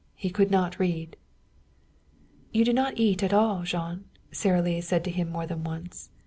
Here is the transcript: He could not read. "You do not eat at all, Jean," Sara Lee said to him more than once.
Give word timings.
He 0.15 0.31
could 0.31 0.49
not 0.49 0.79
read. 0.79 1.15
"You 2.51 2.65
do 2.65 2.73
not 2.73 2.97
eat 2.97 3.21
at 3.21 3.33
all, 3.33 3.61
Jean," 3.61 4.05
Sara 4.31 4.59
Lee 4.59 4.81
said 4.81 5.03
to 5.03 5.11
him 5.11 5.29
more 5.31 5.45
than 5.45 5.63
once. 5.63 6.09